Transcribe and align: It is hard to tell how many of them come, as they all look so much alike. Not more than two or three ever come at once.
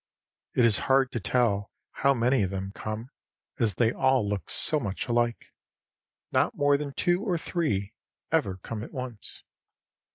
It 0.55 0.65
is 0.65 0.79
hard 0.89 1.11
to 1.11 1.19
tell 1.19 1.69
how 1.91 2.15
many 2.15 2.41
of 2.41 2.49
them 2.49 2.71
come, 2.73 3.11
as 3.59 3.75
they 3.75 3.91
all 3.91 4.27
look 4.27 4.49
so 4.49 4.79
much 4.79 5.07
alike. 5.07 5.53
Not 6.31 6.57
more 6.57 6.75
than 6.75 6.93
two 6.93 7.21
or 7.23 7.37
three 7.37 7.93
ever 8.31 8.57
come 8.57 8.81
at 8.81 8.93
once. 8.93 9.43